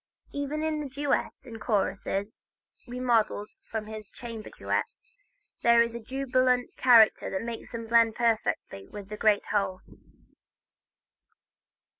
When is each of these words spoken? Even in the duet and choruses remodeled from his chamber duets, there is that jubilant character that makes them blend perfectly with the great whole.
Even 0.31 0.63
in 0.63 0.79
the 0.81 0.89
duet 0.89 1.31
and 1.45 1.61
choruses 1.61 2.41
remodeled 2.87 3.49
from 3.69 3.85
his 3.85 4.09
chamber 4.09 4.49
duets, 4.49 5.13
there 5.61 5.83
is 5.83 5.93
that 5.93 6.05
jubilant 6.07 6.75
character 6.75 7.29
that 7.29 7.43
makes 7.43 7.71
them 7.71 7.85
blend 7.85 8.15
perfectly 8.15 8.87
with 8.87 9.09
the 9.09 9.17
great 9.17 9.45
whole. 9.53 9.81